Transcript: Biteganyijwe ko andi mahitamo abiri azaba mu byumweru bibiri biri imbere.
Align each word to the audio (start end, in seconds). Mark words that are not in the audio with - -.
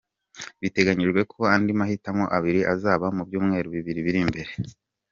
Biteganyijwe 0.61 1.21
ko 1.31 1.39
andi 1.53 1.71
mahitamo 1.79 2.23
abiri 2.37 2.61
azaba 2.73 3.05
mu 3.15 3.21
byumweru 3.27 3.67
bibiri 3.75 3.99
biri 4.05 4.19
imbere. 4.25 4.51